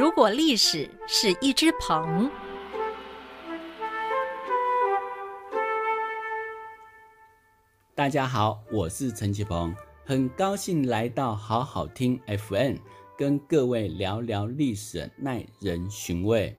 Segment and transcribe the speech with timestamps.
[0.00, 2.30] 如果历史是一只鹏，
[7.94, 9.74] 大家好，我是陈启鹏，
[10.06, 12.78] 很高兴来到好好听 FN，
[13.14, 16.56] 跟各位聊聊历史耐人寻味。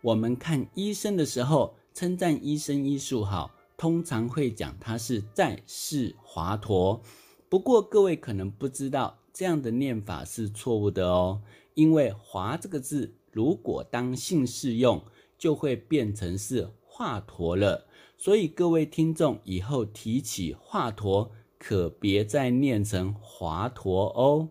[0.00, 7.00] 我们看医生的时候，称赞医生医术好，通常会讲他是在世华佗。
[7.48, 11.40] 不过各位可能不知道，这样的念法是错误的哦。
[11.74, 15.02] 因为“华”这个字，如果当姓氏用，
[15.36, 17.86] 就会变成是华佗了。
[18.16, 24.48] 所以各位听众以后提起华佗，可别再念成华佗哦。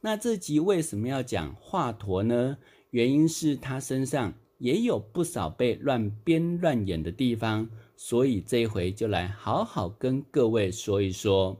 [0.00, 2.58] 那这集为什么要讲华佗呢？
[2.90, 4.34] 原因是他身上。
[4.58, 11.58] 也有不少被乱编乱演的地方，所以这回就来好好跟各位说一说。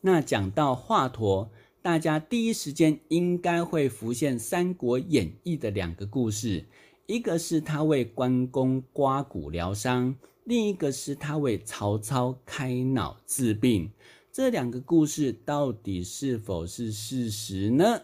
[0.00, 1.48] 那讲到华佗，
[1.88, 6.66] 大家第一时间应该会浮现《三国演义》的两个故事，
[7.06, 13.90] 一个是他为关公刮骨疗伤，另一个是他为曹操开脑治病。
[14.30, 18.02] 这两个故事到底是否是事实呢？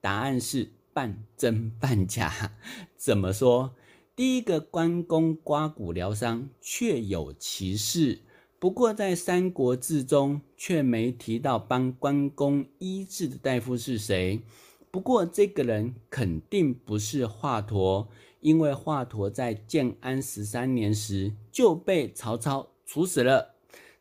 [0.00, 0.70] 答案是。
[0.92, 2.52] 半真半假，
[2.96, 3.74] 怎么说？
[4.14, 8.20] 第一个关公刮骨疗伤确有其事，
[8.60, 14.42] 不过在《三国志》中却没提到帮关公医治的大夫是谁。
[14.90, 18.08] 不过这个人肯定不是华佗，
[18.40, 23.54] 因为华佗在建安十三年时就被曹操处死了。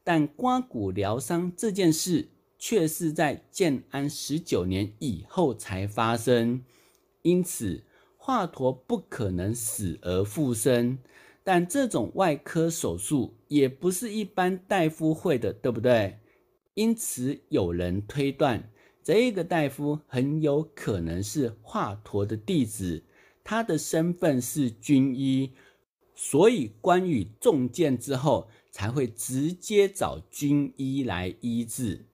[0.03, 6.65] 但刮骨疗伤这件事却是在建安十九年以后才发生。
[7.21, 7.85] 因此，
[8.17, 10.97] 华佗不可能死而复生，
[11.43, 16.19] 但这种外科手术也不是一般大夫会的，对不对？
[16.75, 18.71] 因此，有人推断，
[19.03, 23.03] 这个大夫很有可能是华佗的弟子，
[23.43, 25.51] 他的身份是军医，
[26.13, 32.05] 所以关羽中箭之后才会直接找军医来医治。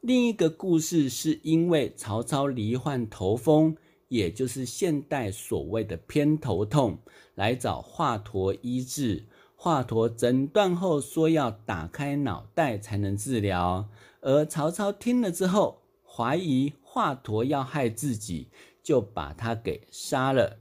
[0.00, 3.76] 另一个故事是因为曹操罹患头风。
[4.14, 7.00] 也就是现代所谓的偏头痛，
[7.34, 9.24] 来找华佗医治。
[9.56, 13.88] 华佗诊断后说要打开脑袋才能治疗，
[14.20, 18.50] 而曹操听了之后，怀疑华佗要害自己，
[18.84, 20.60] 就把他给杀了。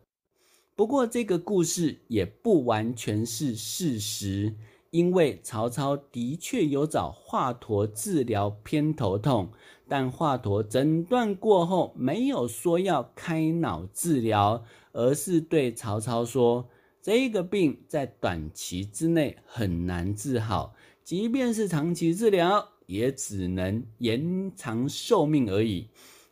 [0.75, 4.55] 不过这个故事也不完全是事实。
[4.89, 9.49] 因为曹操的确有找华佗治疗偏头痛，
[9.95, 16.67] 但华佗诊断过后没有说要开脑治疗，而是对曹操说
[16.99, 20.73] ：“这个病在短期之内很难治好，
[21.03, 25.87] 即便是长期治疗，也只能延长寿命而已。”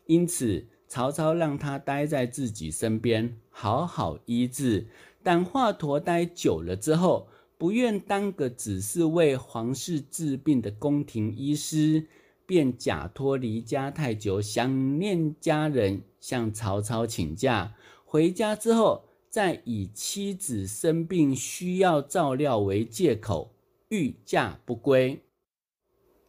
[0.08, 4.88] 因此，曹操让他待在自己身边，好好医治。
[5.22, 7.28] 但华佗待久了之后，
[7.60, 12.08] 不愿当个只是为皇室治病的宫廷医师，
[12.52, 17.74] 便假托离家太久，想念家人，向曹操请假。
[18.04, 23.54] 回家之后，再以妻子生病需要照料为借口，
[23.88, 25.22] 欲嫁不归。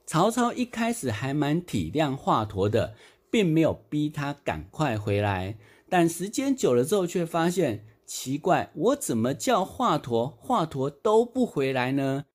[0.06, 2.94] 曹操一开始还蛮体谅华佗的，
[3.28, 5.59] 并没有逼他赶快回来。
[5.88, 7.84] 但时间久了之后，却发现。
[8.05, 12.27] 奇怪，我怎么叫华佗，华佗都不回来呢？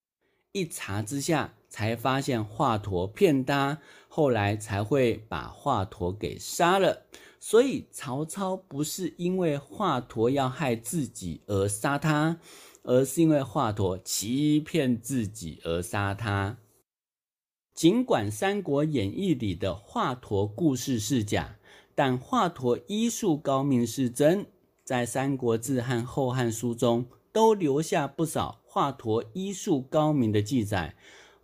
[0.52, 3.78] 一查之下，才发现华佗骗他，
[4.08, 7.04] 后来才会把华佗给杀了。
[7.40, 12.40] 所以曹操不是因为华佗要害自己而杀他，
[12.82, 16.58] 而是因为华佗欺骗自己而杀他。
[17.76, 21.60] 尽管《三国演义》里的华佗故事是假，
[21.94, 24.48] 但华佗医术高明是真。
[24.84, 30.96] 在《三国志》和《后汉书》中都留下不少华佗医术高明的记载，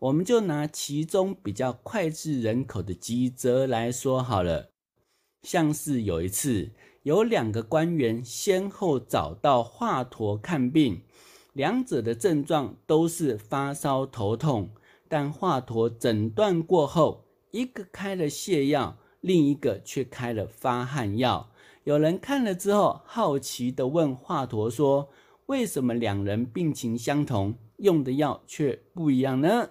[0.03, 4.69] 我们就拿其中比较脍炙人口的几则来说好了。
[5.43, 6.71] 像是有一次，
[7.03, 11.03] 有两个官员先后找到华佗看病，
[11.53, 14.71] 两者的症状都是发烧头痛，
[15.07, 21.49] 但华佗诊断过后，一个开了泻药，另一个却开了发汗药。
[21.85, 25.07] 有人看了之后，好奇地问华佗说
[25.47, 29.69] ：“为什么两人病情相同，用的药却不一样呢？”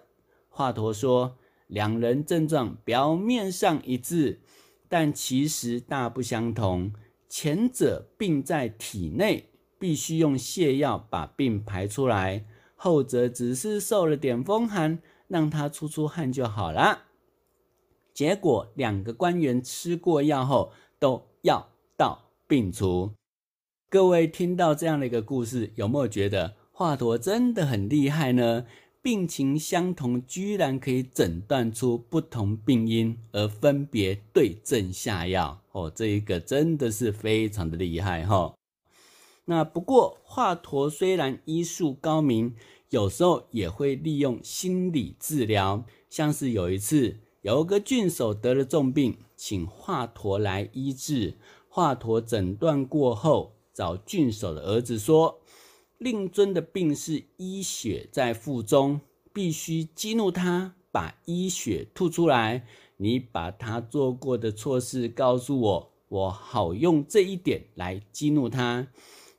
[0.54, 4.42] 华佗说：“两人症状表面上一致，
[4.88, 6.92] 但其实大不相同。
[7.28, 12.44] 前者病在体内，必须用泻药把病排出来；
[12.76, 17.04] 后者只是受了点风寒，让他出出汗就好了。”
[18.14, 22.28] 结果两个官员吃过药后，都药到。
[22.48, 23.12] 病除。
[23.88, 28.66] 各位听到这样的一个故事，有没有觉得华佗真的很厉害呢？
[29.02, 35.60] 病情相同，居然可以诊断出不同病因，而分别对症下药。
[35.72, 38.54] 哦，这一个真的是非常的厉害哈、哦。
[39.46, 42.54] 那不过华佗虽然医术高明，
[42.90, 51.34] 有时候也会利用心理治疗，像是有一次有一个郡守得了重病，请华佗来医治。
[51.68, 53.54] 华佗诊断过后。
[53.74, 55.40] 找郡守的儿子说
[56.02, 59.00] ：“令尊的病是淤血在腹中，
[59.32, 62.66] 必须激怒他，把淤血吐出来。
[62.96, 68.88] 你把他做过的错事告诉我，我好用这一点来激怒他。”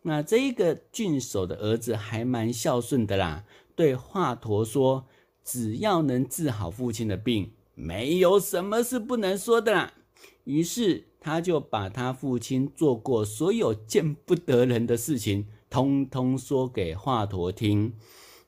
[0.03, 3.45] 那这一个郡守的儿子还蛮孝顺的啦，
[3.75, 5.05] 对华佗说
[5.45, 9.93] ：“只要能治好父亲的病，没有什么是不能说的啦。”
[10.45, 11.05] 于是。
[11.25, 17.95] 他就把他父亲做过所有见不得人的事情，通通说给华佗听。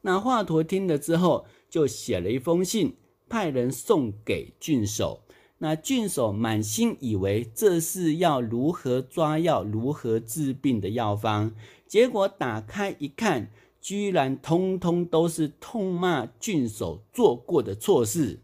[0.01, 5.23] 那华佗听了之后，就写了一封信，派人送给郡守。
[5.57, 11.55] 那郡守满心以为这是要如何抓药、如何治病的药方，
[11.87, 13.51] 结果打开一看，
[13.81, 18.41] 居然通通都是痛骂郡守做过的错事。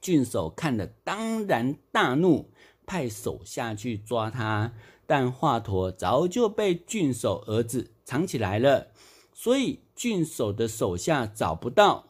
[0.00, 2.48] 郡守看了，当然大怒。
[2.84, 4.74] 派手下去抓他，
[5.06, 8.88] 但华佗早就被郡守儿子藏起来了，
[9.32, 12.06] 所以郡守的手下找不到，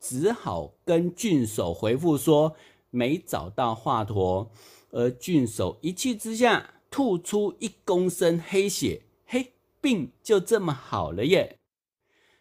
[0.00, 2.54] 只好跟郡守回复说
[2.90, 4.48] 没找到华佗。
[4.90, 11.58] 而郡守一气之下吐出一公升黑血，嘿，病就这么好了耶。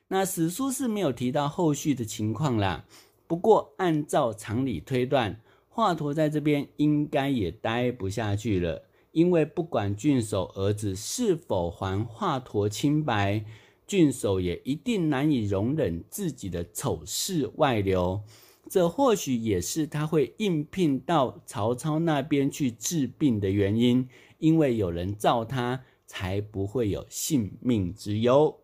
[0.10, 2.86] 那史书是没有提到后续的情况啦，
[3.26, 5.40] 不过按照常理推断。
[5.70, 13.44] 华佗在这边应该也待不下去了，因为不管郡守儿子是否还华佗清白，
[13.86, 18.22] 郡守也一定难以容忍自己的丑事外流。
[18.70, 24.08] 这或许也是他会应聘到曹操那边去治病的原因，
[24.40, 28.60] 因为有人罩他，才不会有性命之忧。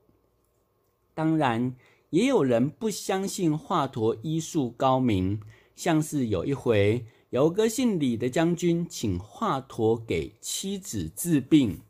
[1.14, 1.76] 当然，
[2.12, 5.42] 也有人不相信华佗医术高明。
[5.76, 11.82] 像是有一回，有个姓李的将军请华佗给妻子治病，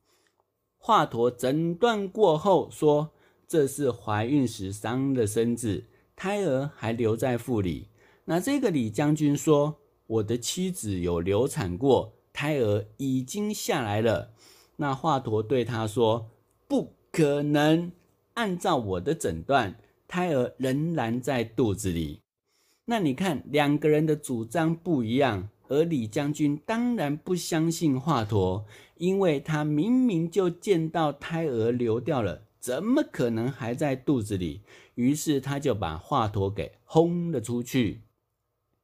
[0.80, 3.12] 华佗诊断过后说，
[3.48, 5.84] 这是怀孕时伤了身子，
[6.16, 7.90] 胎儿还留在腹里。
[8.26, 9.76] 那这个李将军说，
[10.08, 14.32] 我的妻子有流产过，胎儿已经下来了。
[14.78, 16.32] 那华佗对他说，
[16.68, 17.92] 不可能，
[18.34, 22.22] 按照我的诊断，胎儿仍然在肚子里。
[22.90, 28.64] 那你看，两个人的主张不一样，而李将军当然不相信华佗，
[28.96, 34.62] 因为他明明就见到胎儿流掉了，怎么可能还在肚子里？
[34.96, 38.04] 于是他就把华佗给轰了出去。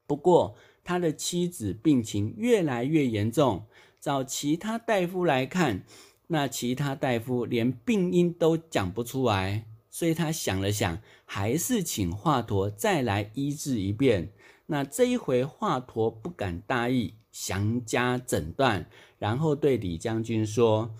[0.05, 3.63] 不过他的妻子病情越来越严重，
[4.01, 5.85] 找其他大夫来看，
[6.27, 9.65] 那其他大夫连病因都讲不出来。
[9.93, 14.33] 所以他想了想，还是请华佗再来医治一遍。
[14.65, 20.95] 那这一回，华佗不敢大意，详加诊断，然后对李将军说：“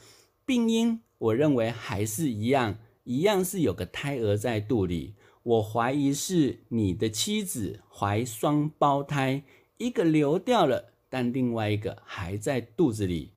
[0.45, 5.15] 病因我认为还是一样，一样是有个胎儿在肚里。
[5.41, 9.43] 我怀疑是你的妻子怀双胞胎，
[9.77, 13.31] 一个流掉了，但另外一个还在肚子里。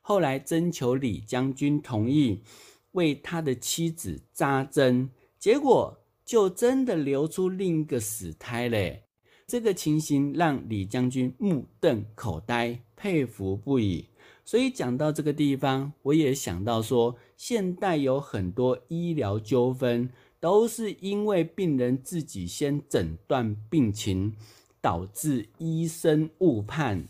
[0.00, 2.44] 后来征求李将军同意。”
[2.92, 9.04] 为他的妻子扎针，结果就真的流出另一个死胎嘞！
[9.46, 14.06] 这个情形让李将军目瞪口呆，佩服不已。
[14.44, 24.34] 所以讲到这个地方，我也想到说，现代有很多医疗纠纷，都是因为病人自己先诊断病情，
[24.80, 27.08] 导致医生误判。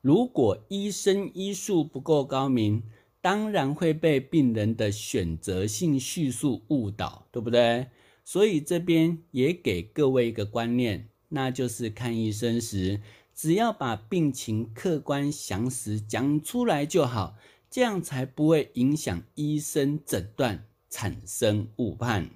[0.00, 2.82] 如果医生医术不够高明，
[3.24, 7.86] 当然会被病人的选择性叙述误导，对不对？
[8.22, 13.00] 所以这边也给各位一个观念，那就是看医生时，
[13.34, 17.38] 只要把病情客观详实讲出来就好，
[17.70, 22.28] 这样才不会影响医生诊断，产生误判。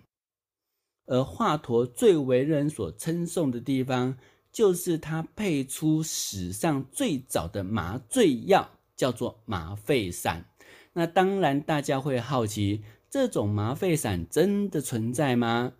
[1.04, 4.16] 而华佗最为人所称颂的地方，
[4.50, 10.46] 就是他配出史上最早的麻醉药，叫做麻沸散。
[10.98, 15.74] 那当然，大家会好奇，这种麻沸散真的存在吗？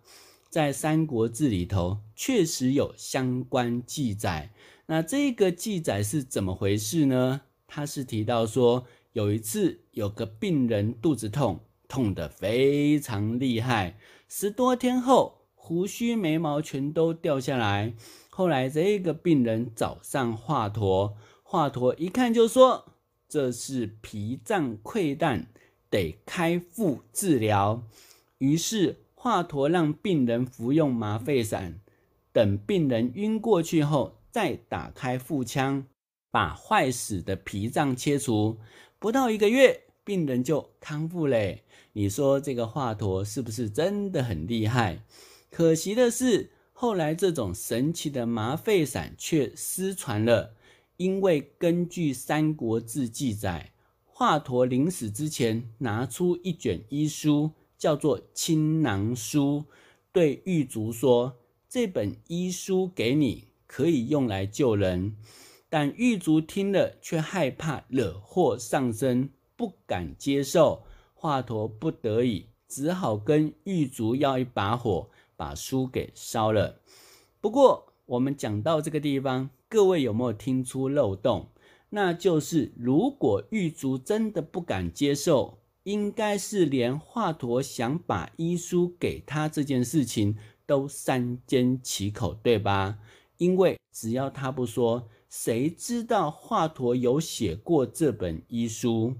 [0.49, 4.51] 在《三国志》里头确实有相关记载。
[4.85, 7.41] 那这个记载是怎么回事呢？
[7.67, 11.59] 他是提到说，有一次有个病人肚子痛，
[11.89, 13.97] 痛得非常厉害，
[14.29, 17.93] 十多天后胡须眉毛全都掉下来。
[18.29, 22.85] 后来这个病人找上华佗，华佗一看就说
[23.29, 25.47] ：“这是脾脏溃烂，
[25.89, 27.83] 得开腹治疗。”
[28.39, 31.79] 于是华佗让病人服用麻沸散，
[32.33, 35.85] 等病人晕过去后，再打开腹腔，
[36.31, 38.57] 把坏死的脾脏切除。
[38.97, 41.57] 不到一个月，病人就康复了。
[41.93, 45.03] 你说这个华佗是不是真的很厉害？
[45.51, 50.55] 可惜的是，后来这种神奇的麻沸散却失传了。
[50.99, 53.71] 因为根据《三国志》记载，
[54.05, 57.51] 华佗临死之前拿出一卷医书。
[57.77, 59.63] 叫做《青囊书》，
[60.11, 61.37] 对狱卒说
[61.69, 65.15] ：“这本医书给你，可以用来救人。”
[65.69, 70.83] 但狱卒听了却害怕惹祸上身，不敢接受。
[71.13, 76.81] 华佗不得已，只好跟狱卒要一把火，把书给烧了。
[77.39, 81.49] 不过，我们讲到这个地方，各位有没有听出漏洞？
[81.91, 90.35] 那就是，如果狱卒真的不敢接受，应该是连华佗想把医书给他这件事情
[90.65, 92.97] 都三缄其口，对吧？
[93.37, 99.17] 因为只要他不说，谁知道华佗有写过这本医书？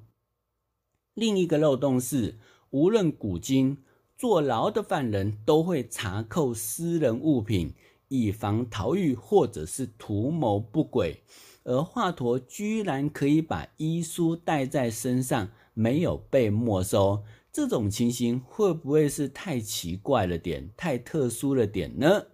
[1.13, 2.39] 另一个漏洞是，
[2.71, 3.77] 无论古今，
[4.17, 7.73] 坐牢的犯人都会查扣私人物品，
[8.09, 11.23] 以防逃狱或者是图谋不轨，
[11.63, 15.49] 而华佗居然可以把医书带在身上。
[15.75, 17.23] 没有被没收，
[17.53, 22.25] 这种情形会不会是太奇怪了点，太特殊了点呢？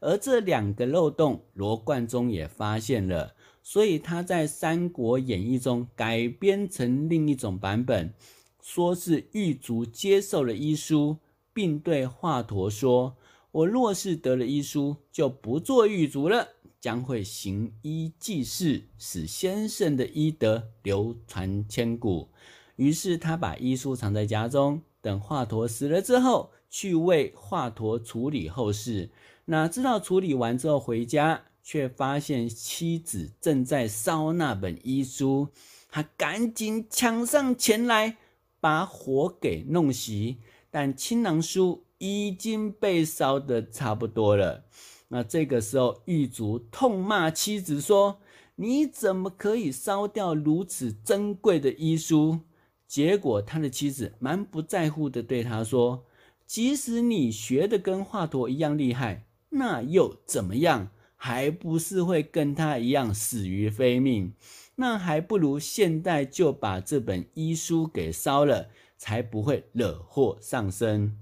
[0.00, 8.14] 而这两个漏洞，罗贯中也发现了，所以他在《三国演义》中改编成另一种版本，
[8.62, 11.18] 说是狱卒接受了医书，
[11.52, 13.18] 并对华佗说
[13.54, 16.48] ：“我若是得了医书，就不做狱卒了，
[16.80, 22.28] 将会行医济世，使先生的医德流传千古。”
[22.74, 29.10] 于是他把医书藏在家中，等华佗死了之后，去为华佗处理后事。
[29.44, 35.50] 哪知道处理完之后回家，却发现妻子正在烧那本医书，
[35.88, 38.16] 他赶紧抢上前来，
[38.58, 40.38] 把火给弄熄。
[40.72, 44.64] 但青囊书已经被烧得差不多了。
[45.08, 48.18] 那这个时候，狱卒痛骂妻子说
[48.56, 52.40] ：“你怎么可以烧掉如此珍贵的医书？”
[52.88, 56.04] 结果，他的妻子蛮不在乎的对他说
[56.46, 60.90] ：“即使你学的跟华佗一样厉害，那又怎么样？
[61.16, 64.34] 还不是会跟他一样死于非命？
[64.76, 71.16] 那还不如现在就把这本医书给烧了，才不会惹祸上身。”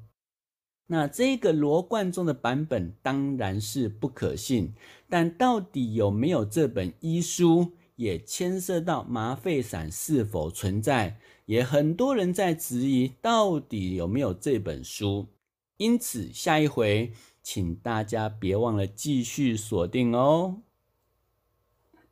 [0.92, 4.74] 那这个罗贯中的版本当然是不可信，
[5.08, 11.16] 但到底有没有这本医书，也牵涉到麻沸散是否存在。
[11.46, 15.28] 也很多人在质疑到底有没有这本书，
[15.78, 17.10] 因此下一回
[17.42, 20.60] 请大家别忘了继续锁定哦。